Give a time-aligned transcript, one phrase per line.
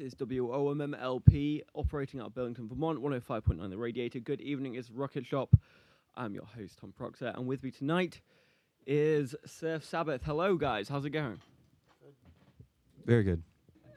[0.00, 4.18] This is WOMMLP operating out of Burlington, Vermont, 105.9 The Radiator.
[4.18, 5.54] Good evening, it's Rocket Shop.
[6.16, 8.22] I'm your host, Tom Proctor, and with me tonight
[8.86, 10.22] is Surf Sabbath.
[10.24, 10.88] Hello, guys.
[10.88, 11.38] How's it going?
[13.04, 13.42] Very good.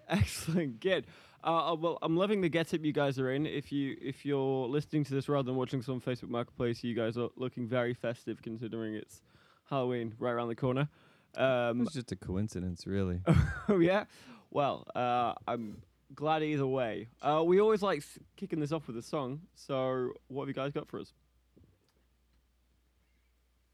[0.10, 1.06] Excellent, good.
[1.42, 3.46] Uh, uh, well, I'm loving the get-up you guys are in.
[3.46, 6.96] If you if you're listening to this rather than watching this on Facebook Marketplace, you
[6.96, 9.22] guys are looking very festive considering it's
[9.70, 10.90] Halloween right around the corner.
[11.38, 13.22] Um, It's just a coincidence, really.
[13.70, 14.04] oh yeah.
[14.52, 15.78] Well, uh, I'm
[16.16, 17.08] glad either way.
[17.22, 18.04] Uh, we always like
[18.36, 19.42] kicking this off with a song.
[19.56, 21.14] So, what have you guys got for us?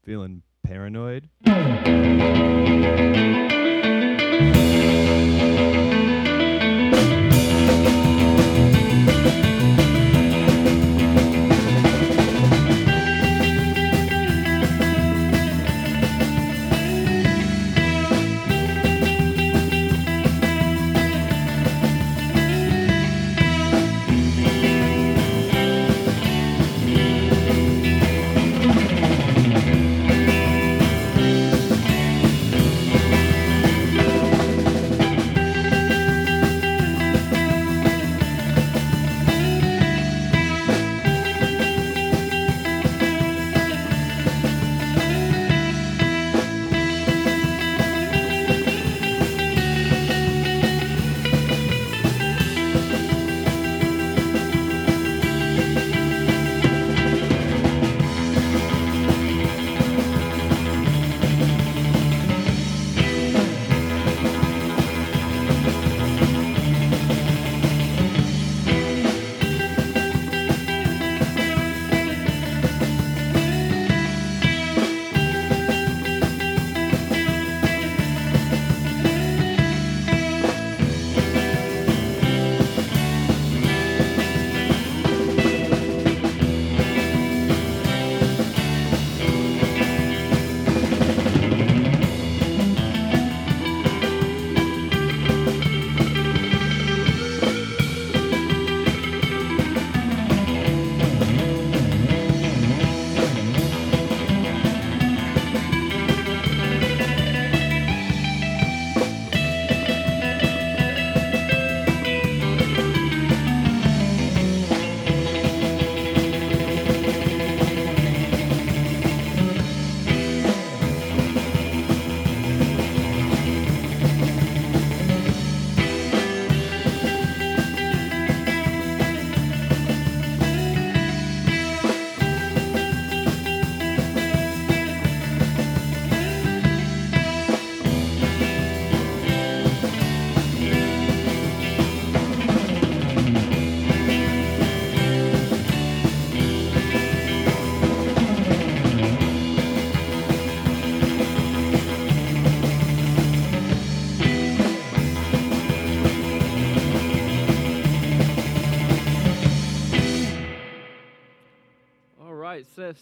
[0.04, 1.28] Feeling paranoid.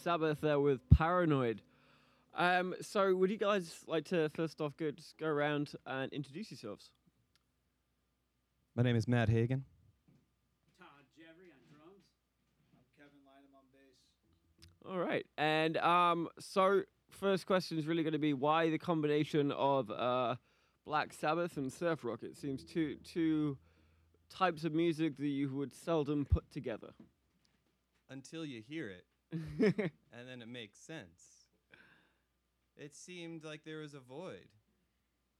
[0.09, 1.61] Sabbath there with Paranoid.
[2.35, 6.51] Um, so, would you guys like to first off go just go around and introduce
[6.51, 6.89] yourselves?
[8.75, 9.67] My name is Matt Hagen.
[10.79, 12.07] Todd Jeffrey on drums.
[12.75, 14.91] I'm Kevin Lynham on bass.
[14.91, 19.53] All right, and um, so first question is really going to be why the combination
[19.53, 20.37] of uh,
[20.87, 22.23] Black Sabbath and surf rock?
[22.23, 23.59] It seems two two
[24.31, 26.95] types of music that you would seldom put together.
[28.09, 31.47] Until you hear it, and then it makes sense.
[32.77, 34.48] It seemed like there was a void,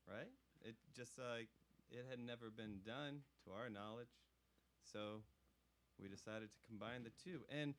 [0.08, 0.32] right?
[0.62, 1.49] It just like
[1.90, 4.08] it had never been done to our knowledge,
[4.93, 5.23] so
[6.00, 7.40] we decided to combine the two.
[7.49, 7.75] And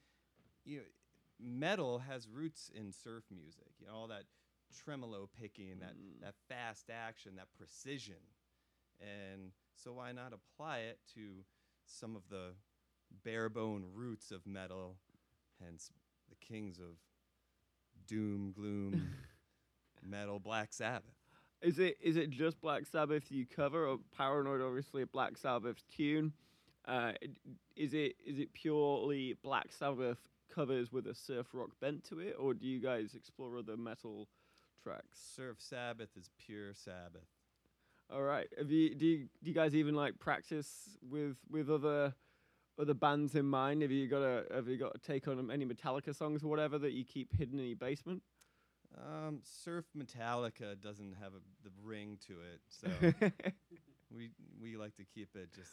[0.65, 0.83] you know,
[1.39, 3.73] metal has roots in surf music.
[3.79, 4.23] You know, all that
[4.83, 6.21] tremolo picking, that mm.
[6.21, 8.23] that fast action, that precision.
[9.00, 11.44] And so why not apply it to
[11.85, 12.53] some of the
[13.23, 14.97] bare bone roots of metal,
[15.63, 15.91] hence
[16.29, 16.97] the kings of
[18.07, 19.09] doom, gloom,
[20.03, 21.15] metal, Black Sabbath.
[21.61, 24.61] Is it is it just Black Sabbath you cover, or Paranoid?
[24.61, 26.33] Obviously, a Black Sabbath tune.
[26.87, 27.11] Uh,
[27.75, 30.17] is it is it purely Black Sabbath
[30.53, 34.27] covers with a surf rock bent to it, or do you guys explore other metal
[34.81, 35.19] tracks?
[35.35, 37.27] Surf Sabbath is pure Sabbath.
[38.11, 38.47] All right.
[38.57, 42.15] Have you do you, do you guys even like practice with with other
[42.79, 43.81] other bands in mind?
[43.81, 46.77] Have you got a have you got a take on any Metallica songs or whatever
[46.79, 48.21] that you keep hidden in your basement?
[48.97, 52.89] Um, Surf Metallica doesn't have a, the ring to it, so
[54.15, 54.31] we
[54.61, 55.71] we like to keep it just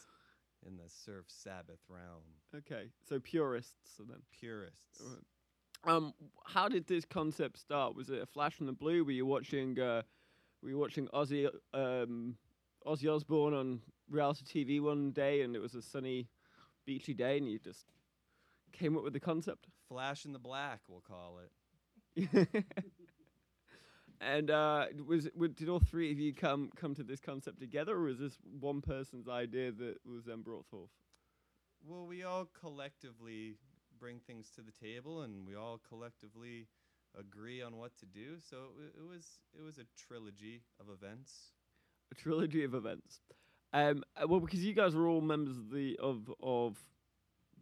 [0.65, 2.23] in the Surf Sabbath realm.
[2.55, 4.21] okay, so purists then.
[4.39, 5.01] Purists.
[5.83, 6.13] Um,
[6.45, 7.95] how did this concept start?
[7.95, 9.03] Was it a flash from the blue?
[9.03, 10.01] Were you watching uh,
[10.61, 12.35] were you watching Ozzy um
[12.85, 16.27] Ozzy Osbourne on reality TV one day and it was a sunny,
[16.87, 17.85] beachy day and you just
[18.73, 19.67] came up with the concept?
[19.89, 21.51] Flash in the Black, we'll call it.
[24.21, 27.59] and uh, was, it- w did all three of you come come to this concept
[27.59, 30.91] together, or was this one person's idea that was then brought forth?
[31.85, 33.57] Well, we all collectively
[33.99, 36.67] bring things to the table, and we all collectively
[37.17, 38.39] agree on what to do.
[38.39, 41.51] So it, w- it was it was a trilogy of events.
[42.11, 43.21] A trilogy of events.
[43.73, 46.77] Um, uh, well, because you guys are all members of the of of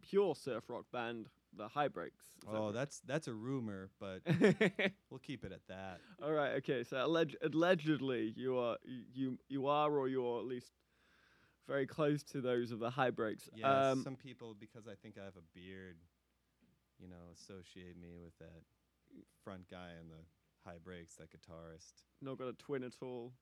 [0.02, 2.24] pure surf rock band, the High Breaks.
[2.44, 2.74] that Oh, right?
[2.74, 4.20] that's that's a rumor, but
[5.10, 6.00] we'll keep it at that.
[6.22, 6.52] all right.
[6.56, 8.76] Okay, so alleg- allegedly you are
[9.14, 10.72] you you are, or you're at least
[11.66, 13.48] very close to those of the High Breaks.
[13.54, 15.96] Yeah, Um, some people because I think I have a beard,
[17.00, 18.62] you know, associate me with that
[19.42, 20.22] front guy in the
[20.64, 22.02] high breaks, that guitarist.
[22.22, 23.32] not got a twin at all.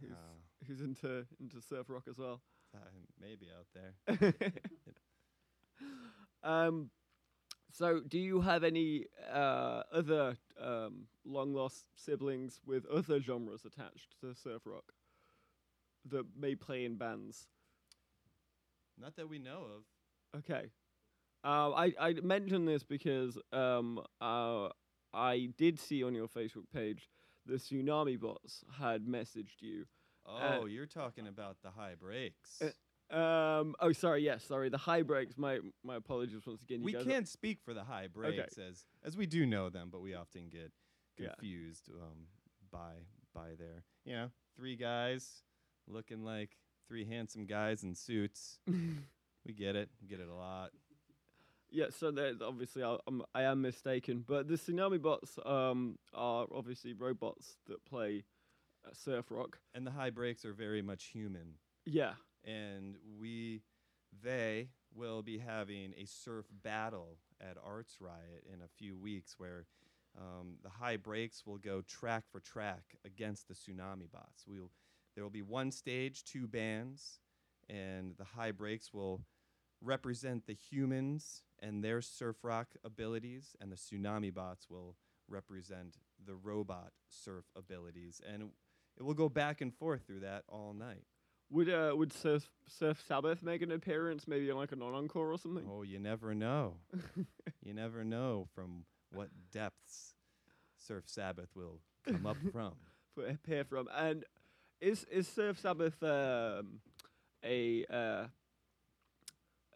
[0.00, 2.40] Who's Uh, who's into into surf rock as well.
[2.74, 2.78] uh,
[3.20, 4.52] maybe out there.
[6.42, 6.90] um,
[7.72, 14.14] so do you have any uh, other um, long lost siblings with other genres attached
[14.20, 14.92] to surf rock
[16.10, 17.48] that may play in bands?
[18.98, 20.40] Not that we know of.
[20.40, 20.70] Okay.
[21.44, 24.68] Uh, I I mention this because um uh
[25.12, 27.10] I did see on your Facebook page
[27.46, 29.84] the tsunami bots had messaged you.
[30.26, 32.62] Oh, you're talking about the high breaks.
[32.62, 32.70] uh,
[33.14, 33.74] Um.
[33.80, 34.22] Oh, sorry.
[34.24, 34.44] Yes.
[34.44, 34.70] Sorry.
[34.70, 35.36] The high breaks.
[35.36, 36.80] My my apologies once again.
[36.80, 40.00] You we can't speak for the high breaks as as we do know them, but
[40.00, 40.72] we often get
[41.18, 41.28] Yeah.
[41.34, 42.26] confused um,
[42.70, 42.94] by
[43.34, 45.42] by their you know three guys
[45.86, 46.56] looking like
[46.88, 48.58] three handsome guys in suits.
[48.66, 49.90] we get it.
[50.00, 50.70] We get it a lot.
[51.74, 52.12] Yeah, so
[52.46, 57.84] obviously I, I'm, I am mistaken, but the tsunami bots um, are obviously robots that
[57.84, 58.22] play
[58.86, 59.58] uh, surf rock.
[59.74, 61.54] And the high breaks are very much human.
[61.84, 62.12] Yeah,
[62.44, 63.62] and we
[64.22, 69.66] they will be having a surf battle at Arts Riot in a few weeks where
[70.16, 74.44] um, the high breaks will go track for track against the tsunami bots.
[74.46, 74.70] We'll
[75.16, 77.18] there will be one stage, two bands,
[77.68, 79.22] and the high breaks will
[79.84, 84.96] represent the humans and their surf rock abilities, and the tsunami bots will
[85.28, 85.96] represent
[86.26, 88.50] the robot surf abilities, and
[88.98, 91.04] it will go back and forth through that all night.
[91.50, 95.38] would uh would Surf Surf Sabbath make an appearance, maybe on like a non-encore or
[95.38, 95.66] something?
[95.68, 96.76] Oh, you never know.
[97.62, 100.14] you never know from what depths
[100.76, 102.72] Surf Sabbath will come up from.
[103.14, 103.88] for appear from.
[103.94, 104.24] And
[104.80, 106.80] is is Surf Sabbath um,
[107.44, 108.26] a uh,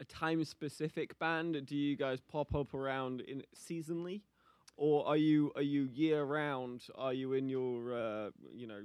[0.01, 1.67] a time specific band?
[1.67, 4.23] Do you guys pop up around in seasonally,
[4.77, 6.87] or are you are you year round?
[6.95, 8.81] Are you in your uh, you know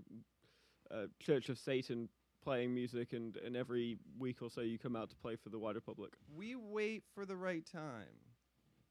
[0.91, 2.09] uh, Church of Satan
[2.43, 5.59] playing music, and and every week or so you come out to play for the
[5.59, 6.13] wider public?
[6.35, 8.19] We wait for the right time.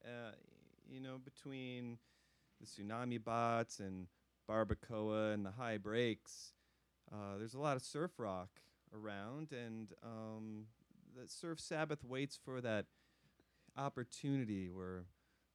[0.04, 0.32] Uh,
[0.90, 1.98] you know, between
[2.60, 4.06] the tsunami bots and
[4.48, 6.52] barbacoa and the high breaks,
[7.12, 8.48] uh, there's a lot of surf rock
[8.94, 10.66] around, and um,
[11.14, 12.86] the Surf Sabbath waits for that
[13.76, 15.04] opportunity where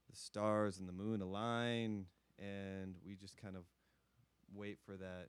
[0.09, 2.05] the stars and the moon align,
[2.39, 3.63] and we just kind of
[4.53, 5.27] wait for that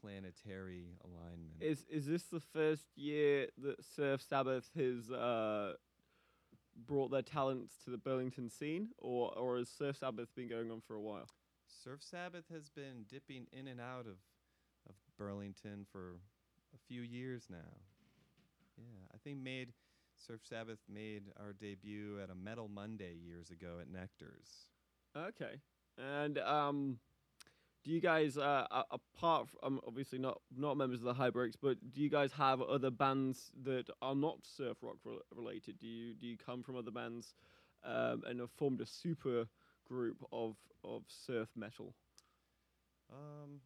[0.00, 1.60] planetary alignment.
[1.60, 5.74] Is is this the first year that Surf Sabbath has uh,
[6.86, 10.80] brought their talents to the Burlington scene, or or has Surf Sabbath been going on
[10.86, 11.26] for a while?
[11.82, 14.18] Surf Sabbath has been dipping in and out of
[14.88, 16.16] of Burlington for
[16.74, 17.78] a few years now.
[18.76, 19.72] Yeah, I think made
[20.16, 24.68] Surf Sabbath made our debut at a Metal Monday years ago at Nectar's.
[25.16, 25.60] Okay,
[25.98, 26.98] and um,
[27.84, 32.00] do you guys uh, apart from obviously not not members of the Breaks, but do
[32.00, 35.78] you guys have other bands that are not surf rock rel- related?
[35.78, 37.34] Do you do you come from other bands
[37.84, 39.46] um, and have formed a super
[39.88, 41.94] group of of surf metal?
[43.12, 43.60] Um,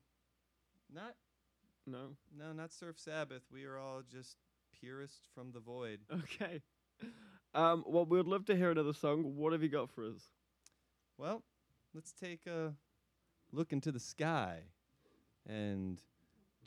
[0.92, 1.14] not
[1.86, 2.16] No.
[2.36, 3.42] no, not Surf Sabbath.
[3.50, 4.36] We are all just
[4.80, 6.00] purists from the void.
[6.12, 6.62] Okay.
[7.54, 9.36] Um, well, we'd love to hear another song.
[9.36, 10.30] What have you got for us?
[11.16, 11.42] Well,
[11.94, 12.74] let's take a
[13.52, 14.60] look into the sky
[15.46, 15.98] and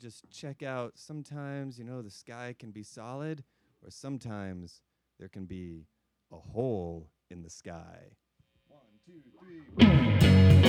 [0.00, 0.92] just check out.
[0.96, 3.44] Sometimes, you know, the sky can be solid,
[3.82, 4.82] or sometimes
[5.18, 5.86] there can be
[6.32, 8.16] a hole in the sky.
[8.68, 10.61] One, two, three.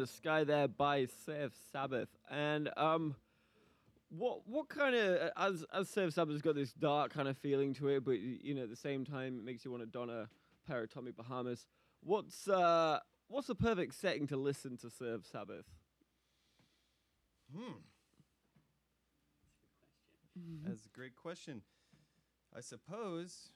[0.00, 3.16] The Sky" there by Surf Sabbath, and um,
[4.08, 7.88] what what kind of as as Surf Sabbath's got this dark kind of feeling to
[7.88, 10.26] it, but you know at the same time it makes you want to don a
[10.66, 11.66] pair of Tommy Bahamas.
[12.02, 15.66] What's uh what's the perfect setting to listen to Surf Sabbath?
[17.54, 17.72] Hmm.
[20.64, 21.60] That's a great question.
[22.56, 23.50] I suppose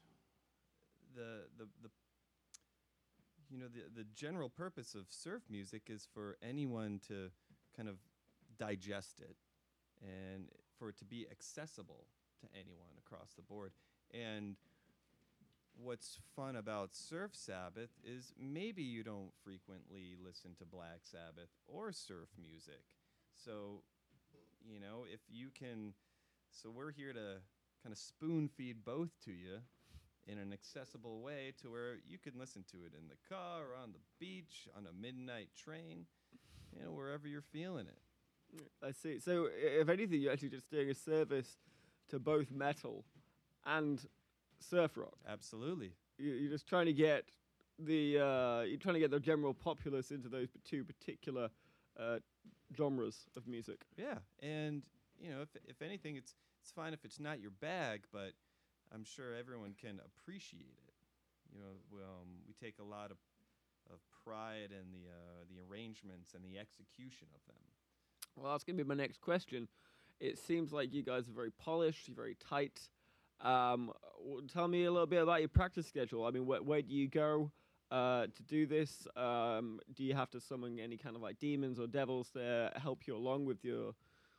[1.17, 1.89] the the the
[3.55, 7.31] you know the the general purpose of surf music is for anyone to
[7.77, 7.97] kind of
[8.59, 9.37] digest it
[10.03, 12.07] and for it to be accessible
[12.41, 13.73] to anyone across the board.
[14.13, 14.57] And
[15.81, 21.93] what's fun about Surf Sabbath is maybe you don't frequently listen to Black Sabbath or
[21.93, 22.83] surf music.
[23.35, 23.83] So,
[24.65, 25.95] you know, if you can,
[26.51, 27.41] so we're here to
[27.83, 29.59] kind of spoon feed both to you
[30.27, 33.77] in an accessible way to where you can listen to it in the car or
[33.83, 36.07] on the beach, on a midnight train,
[36.75, 37.99] you know, wherever you're feeling it.
[38.83, 39.19] I see.
[39.19, 41.59] So if anything, you're actually just doing a service
[42.09, 43.05] to both metal
[43.67, 44.01] and
[44.61, 45.17] surf rock.
[45.29, 45.93] Absolutely.
[46.19, 47.25] You- You're just trying to get
[47.79, 51.49] the uh, you're trying to get the general populace into those two particular
[51.99, 52.19] uh,
[52.77, 53.85] genres of music.
[53.97, 54.85] Yeah, and
[55.21, 58.33] you know, if if anything, it's it's fine if it's not your bag, but
[58.95, 60.95] I'm sure everyone can appreciate it.
[61.53, 63.17] You know, um, we take a lot of
[63.93, 67.63] of pride in the uh, the arrangements and the execution of them.
[68.37, 69.69] Well, that's going to be my next question.
[70.21, 72.89] It seems like you guys are very polished, you're very tight.
[73.41, 73.93] Um,
[74.53, 76.25] tell me a little bit about your practice schedule.
[76.25, 77.51] I mean, wh- where do you go
[77.91, 79.07] uh, to do this?
[79.17, 83.07] Um, do you have to summon any kind of like demons or devils to help
[83.07, 83.93] you along with your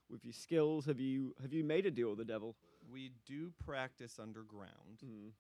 [0.10, 0.86] with your skills?
[0.86, 2.56] Have you have you made a deal with the devil?
[2.92, 5.02] We do practice underground.
[5.04, 5.32] Mm.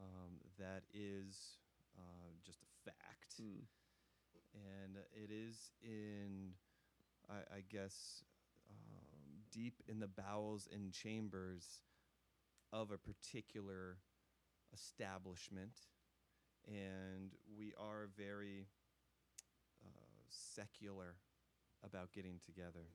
[0.00, 1.58] Um, that is
[1.98, 3.40] uh, just a fact.
[3.40, 3.64] Mm.
[4.54, 6.50] and it is in,
[7.30, 8.24] I, I guess,
[8.70, 11.80] um, deep in the bowels and chambers
[12.72, 13.98] of a particular
[14.72, 15.78] establishment,
[16.66, 18.66] and we are very
[19.84, 19.88] uh,
[20.28, 21.16] secular
[21.84, 22.86] about getting together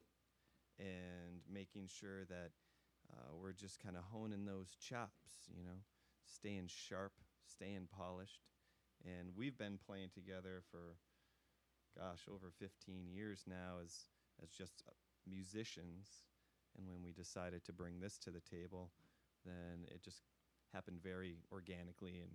[0.80, 2.52] and making sure that
[3.14, 5.80] uh, we're just kind of honing those chops, you know,
[6.26, 7.14] staying sharp,
[7.46, 8.42] staying polished.
[9.06, 10.98] And we've been playing together for
[11.98, 14.10] gosh, over 15 years now as
[14.44, 14.92] as just uh,
[15.28, 16.24] musicians.
[16.78, 18.92] And when we decided to bring this to the table,
[19.46, 20.22] then it just
[20.74, 22.32] happened very organically and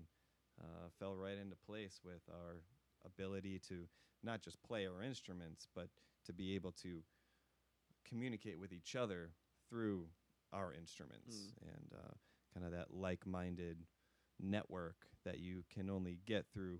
[0.60, 2.62] uh, fell right into place with our
[3.06, 3.84] ability to
[4.24, 5.88] not just play our instruments, but
[6.24, 7.02] to be able to
[8.08, 9.30] communicate with each other
[9.68, 10.06] through
[10.52, 12.12] our instruments and uh,
[12.54, 13.78] kind of that like-minded
[14.40, 16.78] network that you can only get through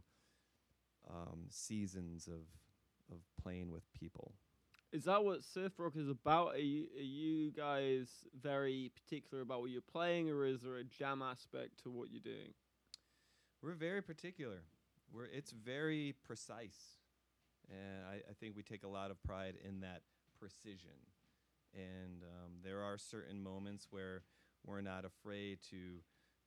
[1.08, 2.42] um, seasons of
[3.10, 4.32] of playing with people.
[4.92, 6.54] Is that what surf rock is about?
[6.54, 8.08] Are you, are you guys
[8.40, 12.20] very particular about what you're playing, or is there a jam aspect to what you're
[12.20, 12.52] doing?
[13.62, 14.62] We're very particular.
[15.12, 16.98] We're it's very precise,
[17.70, 20.02] and I, I think we take a lot of pride in that
[20.38, 20.90] precision.
[21.74, 24.22] And um, there are certain moments where
[24.64, 26.00] we're not afraid to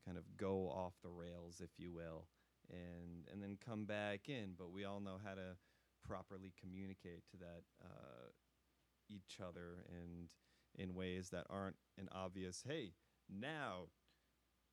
[0.06, 2.28] kind of go off the rails, if you will,
[2.70, 4.54] and and then come back in.
[4.58, 5.58] But we all know how to
[6.08, 8.30] properly communicate to that uh,
[9.10, 10.30] each other and
[10.78, 12.92] in ways that aren't an obvious hey
[13.30, 13.84] now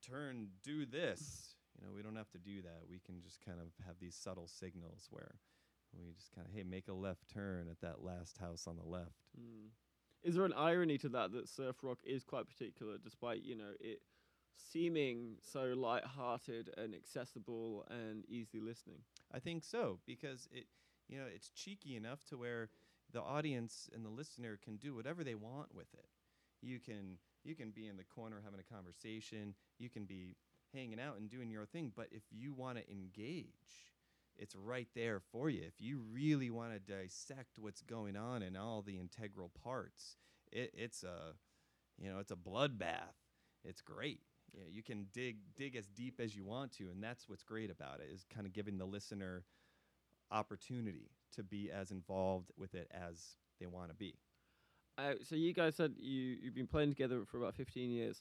[0.06, 3.58] turn do this you know we don't have to do that we can just kind
[3.60, 5.36] of have these subtle signals where
[5.94, 8.88] we just kind of hey make a left turn at that last house on the
[8.88, 9.70] left Mm.
[10.22, 13.72] Is there an irony to that that surf rock is quite particular, despite you know
[13.80, 14.00] it
[14.56, 18.98] seeming so light-hearted and accessible and easy listening?
[19.34, 20.66] i think so because it
[21.08, 22.68] you know it's cheeky enough to where
[23.12, 26.06] the audience and the listener can do whatever they want with it
[26.60, 30.36] you can you can be in the corner having a conversation you can be
[30.72, 33.91] hanging out and doing your thing but if you want to engage
[34.36, 35.62] it's right there for you.
[35.66, 40.16] If you really want to dissect what's going on in all the integral parts
[40.52, 41.34] it, it's a
[41.98, 43.16] you know it's a bloodbath.
[43.64, 44.20] It's great.
[44.52, 47.70] Yeah, you can dig dig as deep as you want to and that's what's great
[47.70, 49.44] about it is kind of giving the listener
[50.30, 54.14] opportunity to be as involved with it as they want to be.
[54.98, 58.20] Uh, so you guys said you you've been playing together for about 15 years.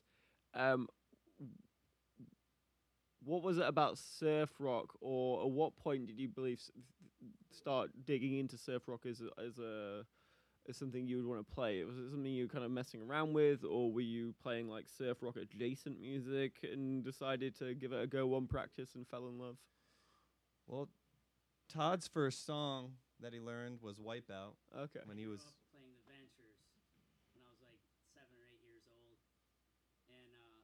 [0.53, 0.87] Um,
[3.23, 6.71] what was it about surf rock, or at what point did you believe s-
[7.51, 10.05] start digging into surf rock as a, as a
[10.69, 11.83] as something you would want to play?
[11.83, 14.85] Was it something you were kind of messing around with, or were you playing like
[14.87, 19.27] surf rock adjacent music and decided to give it a go one practice and fell
[19.27, 19.57] in love?
[20.67, 20.87] well
[21.67, 25.01] todd's first song that he learned was wipeout Okay.
[25.05, 25.41] when he was
[25.73, 26.61] playing the Ventures
[27.33, 27.81] when I was like
[28.13, 29.17] seven or eight years old,
[30.09, 30.59] and uh,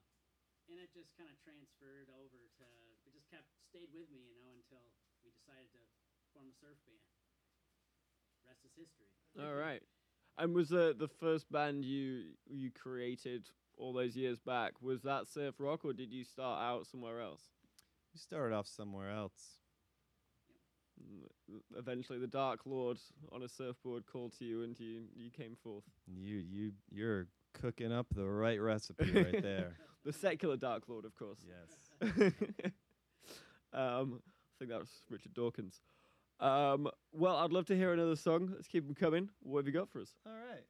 [0.69, 2.67] and it just kind of transferred over to
[3.07, 4.83] it just kept stayed with me, you know, until
[5.23, 5.81] we decided to
[6.33, 7.03] form a surf band.
[8.47, 9.11] Rest is history.
[9.39, 9.83] All right.
[10.37, 15.27] And was the the first band you you created all those years back was that
[15.27, 17.41] surf rock, or did you start out somewhere else?
[18.13, 19.59] we started off somewhere else
[20.99, 22.97] Mm, Eventually, the Dark Lord
[23.31, 25.83] on a surfboard called to you, and you you came forth.
[26.07, 29.75] you you you're cooking up the right recipe right there
[30.05, 31.45] The secular Dark Lord, of course.
[31.45, 32.11] yes
[33.73, 35.81] um, I think that was Richard Dawkins.
[36.39, 38.49] Um, well, I'd love to hear another song.
[38.53, 39.29] Let's keep them coming.
[39.41, 40.13] What have you got for us?
[40.25, 40.63] all right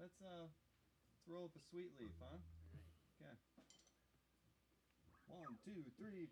[0.00, 2.38] let's uh let's roll up a sweet leaf huh
[3.22, 3.36] okay
[5.28, 6.28] one two three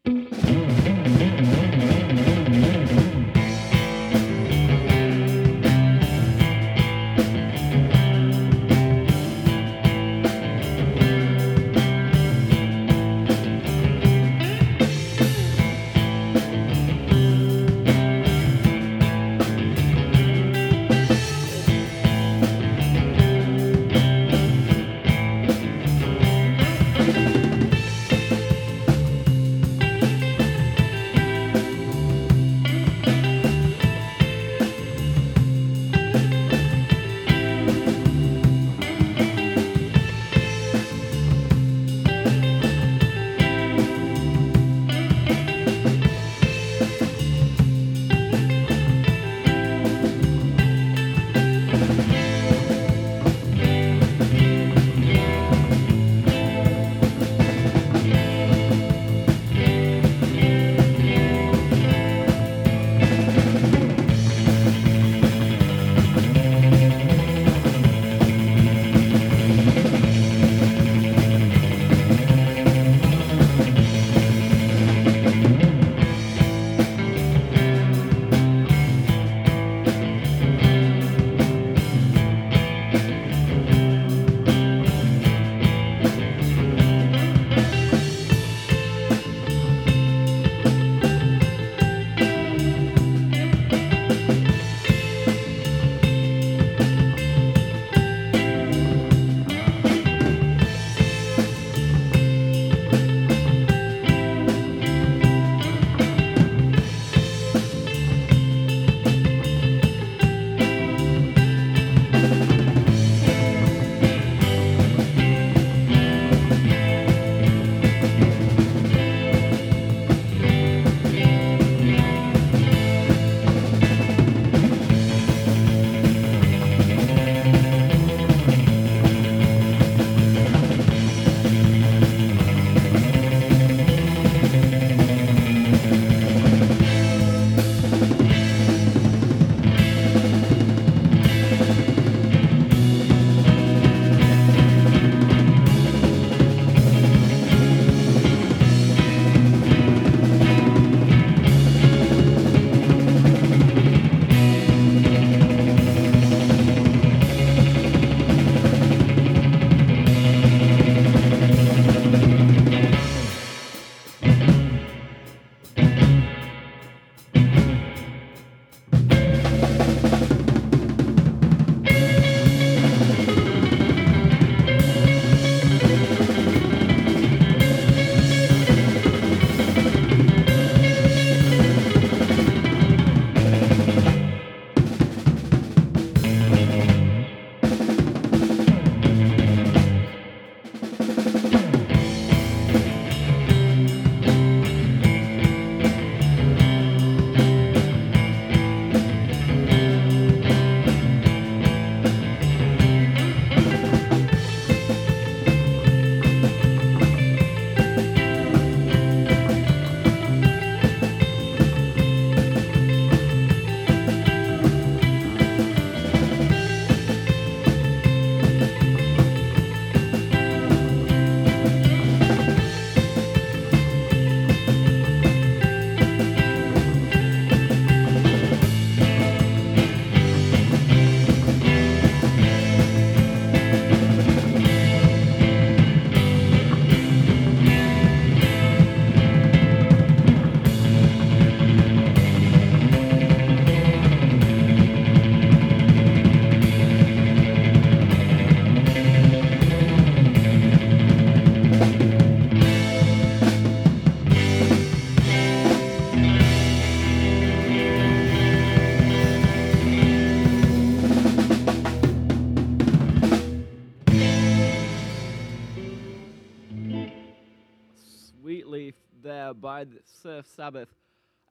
[270.43, 270.89] Sabbath.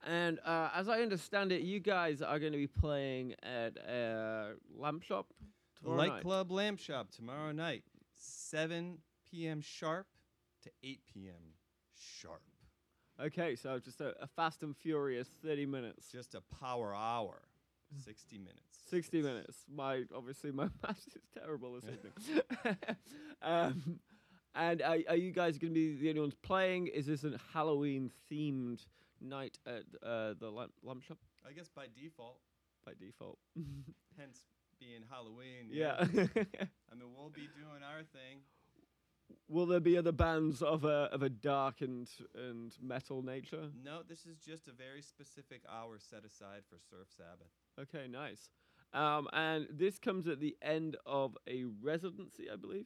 [0.05, 4.53] And uh, as I understand it, you guys are going to be playing at a
[4.77, 5.27] lamp shop
[5.77, 6.21] tomorrow Light night.
[6.23, 7.83] Club Lamp Shop tomorrow night,
[8.15, 8.97] 7
[9.29, 9.61] p.m.
[9.61, 10.07] sharp
[10.63, 11.53] to 8 p.m.
[11.95, 12.41] sharp.
[13.21, 16.07] Okay, so just a, a fast and furious 30 minutes.
[16.11, 17.41] Just a power hour,
[18.05, 18.79] 60 minutes.
[18.89, 19.57] 60 minutes.
[19.73, 22.77] My obviously my math is terrible this evening.
[23.41, 23.99] um,
[24.55, 26.87] and are, are you guys going to be the only ones playing?
[26.87, 28.85] Is this a Halloween themed
[29.21, 32.39] night at uh, the lamp, lamp shop I guess by default,
[32.85, 33.37] by default?
[34.17, 34.39] hence
[34.79, 35.69] being Halloween.
[35.69, 35.97] yeah.
[35.99, 38.41] I mean, we'll be doing our thing.
[39.47, 43.69] Will there be other bands of a of a dark and and metal nature?
[43.83, 47.51] No, this is just a very specific hour set aside for Surf Sabbath.
[47.79, 48.49] Okay, nice.
[48.93, 52.85] Um, and this comes at the end of a residency, I believe.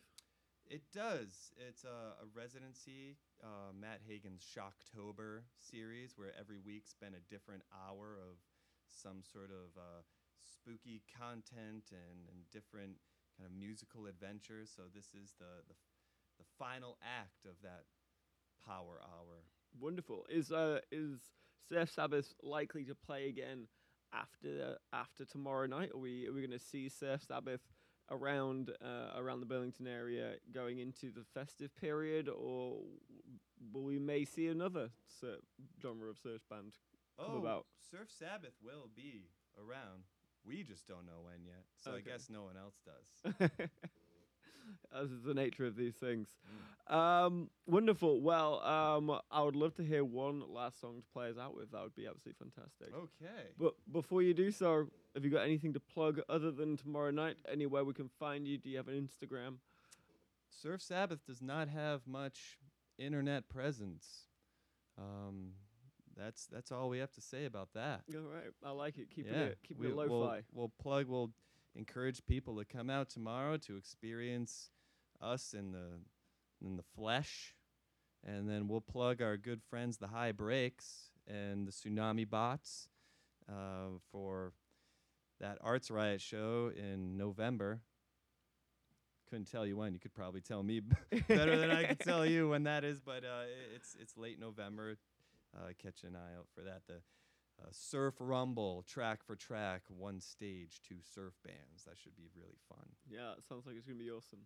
[0.70, 1.52] It does.
[1.58, 7.64] It's a, a residency, uh, Matt Hagen's Shocktober series, where every week's been a different
[7.72, 8.38] hour of
[8.90, 10.02] some sort of uh,
[10.42, 12.98] spooky content and, and different
[13.38, 14.72] kind of musical adventures.
[14.76, 15.76] So this is the, the
[16.40, 17.84] the final act of that
[18.66, 19.46] power hour.
[19.80, 20.26] Wonderful.
[20.30, 21.20] Is uh is
[21.70, 23.68] Surf Sabbath likely to play again
[24.14, 25.92] after after tomorrow night?
[25.94, 27.62] Are we are we going to see Surf Sabbath
[28.14, 32.80] around uh, around the Burlington area going into the festive period, or
[33.74, 35.40] will we may see another surf
[35.82, 36.74] genre of surf band?
[37.18, 37.66] Oh, about?
[37.92, 40.04] Surf Sabbath will be around.
[40.46, 41.64] We just don't know when yet.
[41.84, 42.00] So Okay.
[42.06, 43.50] I guess no one else does.
[44.96, 46.28] As is the nature of these things.
[46.88, 48.22] Um, wonderful.
[48.22, 51.72] Well, um, I would love to hear one last song to play us out with.
[51.72, 52.94] That would be absolutely fantastic.
[52.94, 53.50] Okay.
[53.58, 57.38] But before you do so, have you got anything to plug other than tomorrow night?
[57.52, 58.58] Anywhere we can find you?
[58.58, 59.56] Do you have an Instagram?
[60.50, 62.60] Surf Sabbath does not have much
[62.98, 64.28] internet presence.
[64.98, 65.54] Um,
[66.16, 68.02] that's that's all we have to say about that.
[68.14, 69.10] All right, I like it.
[69.10, 70.44] Keep yeah, it keep we, it We'll, lo-fi.
[70.54, 71.08] we'll plug.
[71.08, 71.32] We'll
[71.76, 74.70] encourage people to come out tomorrow to experience
[75.22, 76.00] us in the
[76.66, 77.56] in the flesh,
[78.26, 82.88] and then we'll plug our good friends, the High Breaks and the Tsunami Bots,
[83.50, 84.54] uh, for
[85.42, 87.82] that Arts Riot show in November.
[89.30, 89.94] Couldn't tell you when.
[89.94, 90.80] You could probably tell me
[91.28, 93.44] better than I could tell you when that is, but uh,
[93.76, 94.98] it's it's late November.
[95.56, 96.82] Uh, catch an eye out for that.
[96.88, 97.02] The
[97.62, 101.84] uh, Surf Rumble, track for track, one stage, two surf bands.
[101.86, 102.86] That should be really fun.
[103.10, 104.40] Yeah, it sounds like it's gonna be awesome.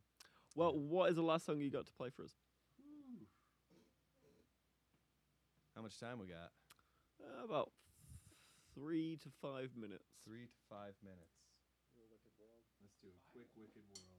[0.55, 2.33] Well, what is the last song you got to play for us?
[5.75, 6.49] How much time we got?
[7.21, 7.69] Uh, about
[8.73, 10.09] three to five minutes.
[10.25, 11.37] Three to five minutes.
[12.81, 14.16] Let's do a quick Wicked World.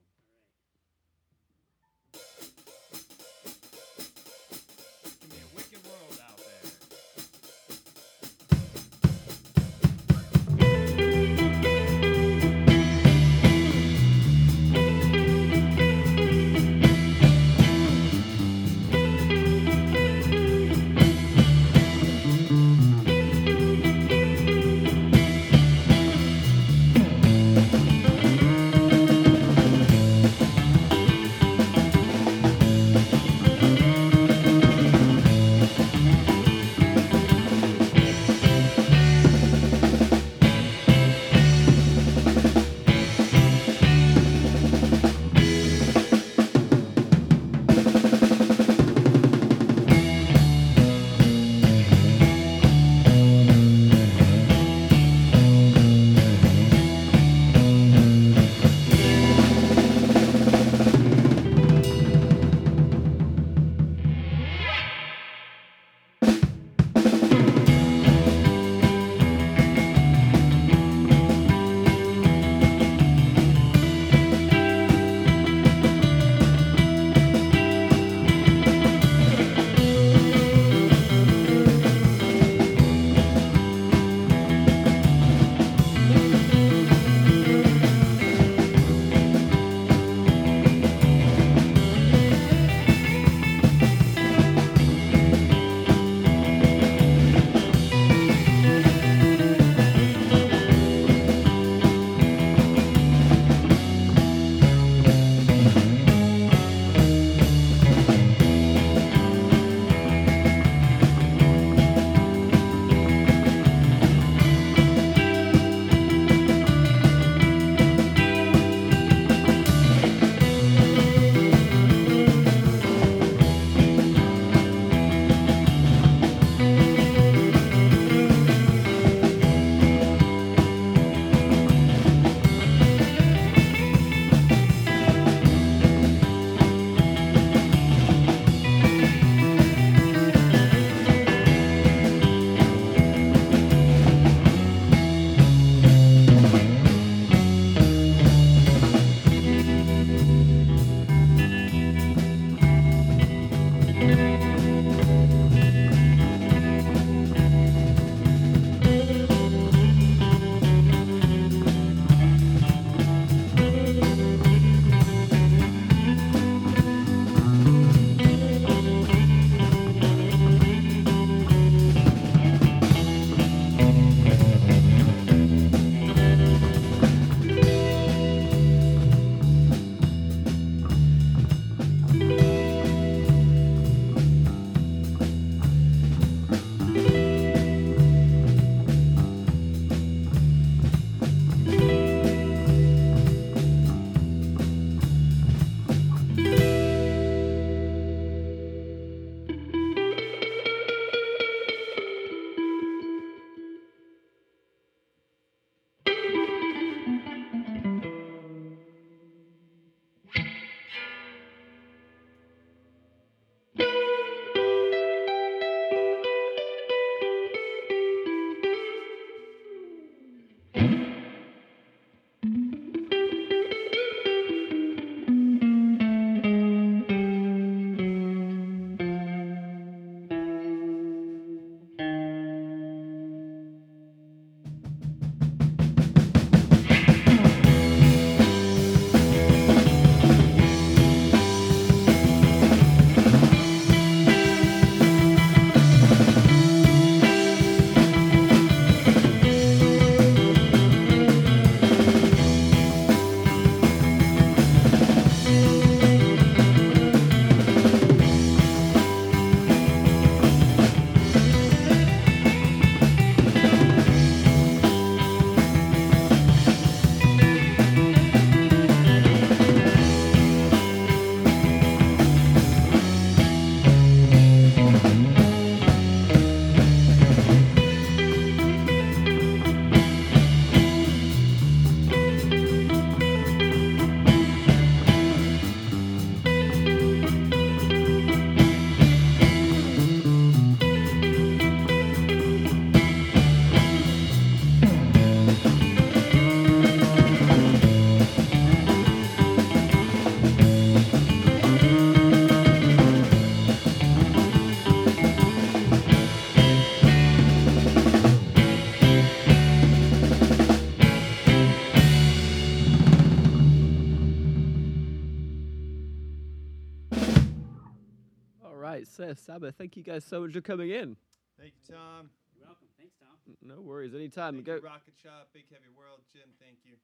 [319.59, 321.17] Surf Sabbath, thank you guys so much for coming in.
[321.59, 322.31] Thank you, Tom.
[322.57, 322.87] You're welcome.
[322.97, 323.57] Thanks, Tom.
[323.63, 324.55] No worries, anytime.
[324.55, 326.49] Thank Go you, Rocket Shop, Big Heavy World, Jim.
[326.61, 326.95] Thank you.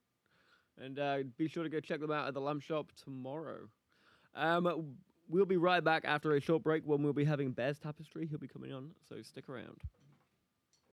[0.82, 3.68] and uh, be sure to go check them out at the Lamp Shop tomorrow.
[4.36, 4.94] Um,
[5.28, 8.26] we'll be right back after a short break when we'll be having Bears Tapestry.
[8.26, 9.80] He'll be coming on, so stick around.